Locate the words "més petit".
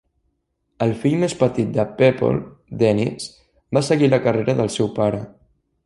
1.23-1.69